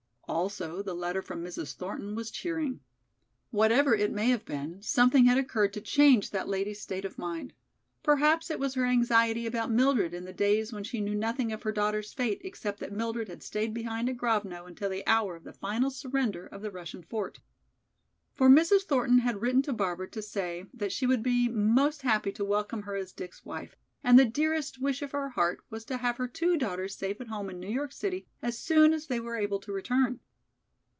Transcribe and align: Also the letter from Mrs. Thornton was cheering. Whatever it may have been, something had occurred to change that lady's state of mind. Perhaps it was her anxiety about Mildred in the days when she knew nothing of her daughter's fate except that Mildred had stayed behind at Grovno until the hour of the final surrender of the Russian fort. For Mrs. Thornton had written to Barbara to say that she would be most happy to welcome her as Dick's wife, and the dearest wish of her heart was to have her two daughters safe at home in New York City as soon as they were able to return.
Also 0.31 0.81
the 0.81 0.93
letter 0.95 1.21
from 1.21 1.43
Mrs. 1.43 1.75
Thornton 1.75 2.15
was 2.15 2.31
cheering. 2.31 2.79
Whatever 3.49 3.93
it 3.93 4.13
may 4.13 4.29
have 4.29 4.45
been, 4.45 4.81
something 4.81 5.25
had 5.25 5.37
occurred 5.37 5.73
to 5.73 5.81
change 5.81 6.29
that 6.29 6.47
lady's 6.47 6.79
state 6.79 7.03
of 7.03 7.17
mind. 7.17 7.51
Perhaps 8.01 8.49
it 8.49 8.57
was 8.57 8.75
her 8.75 8.85
anxiety 8.85 9.45
about 9.45 9.69
Mildred 9.69 10.13
in 10.13 10.23
the 10.23 10.31
days 10.31 10.71
when 10.71 10.85
she 10.85 11.01
knew 11.01 11.15
nothing 11.15 11.51
of 11.51 11.63
her 11.63 11.73
daughter's 11.73 12.13
fate 12.13 12.39
except 12.45 12.79
that 12.79 12.93
Mildred 12.93 13.27
had 13.27 13.43
stayed 13.43 13.73
behind 13.73 14.07
at 14.07 14.15
Grovno 14.15 14.65
until 14.67 14.89
the 14.89 15.05
hour 15.05 15.35
of 15.35 15.43
the 15.43 15.51
final 15.51 15.91
surrender 15.91 16.45
of 16.47 16.61
the 16.61 16.71
Russian 16.71 17.03
fort. 17.03 17.41
For 18.33 18.49
Mrs. 18.49 18.83
Thornton 18.83 19.19
had 19.19 19.41
written 19.41 19.61
to 19.63 19.73
Barbara 19.73 20.09
to 20.11 20.21
say 20.21 20.65
that 20.73 20.93
she 20.93 21.05
would 21.05 21.21
be 21.23 21.49
most 21.49 22.03
happy 22.03 22.31
to 22.31 22.45
welcome 22.45 22.83
her 22.83 22.95
as 22.95 23.11
Dick's 23.11 23.43
wife, 23.43 23.75
and 24.03 24.17
the 24.17 24.25
dearest 24.25 24.81
wish 24.81 25.03
of 25.03 25.11
her 25.11 25.29
heart 25.29 25.59
was 25.69 25.85
to 25.85 25.95
have 25.97 26.17
her 26.17 26.27
two 26.27 26.57
daughters 26.57 26.95
safe 26.95 27.21
at 27.21 27.27
home 27.27 27.51
in 27.51 27.59
New 27.59 27.69
York 27.69 27.91
City 27.91 28.25
as 28.41 28.57
soon 28.57 28.93
as 28.93 29.05
they 29.05 29.19
were 29.19 29.35
able 29.37 29.59
to 29.59 29.71
return. 29.71 30.19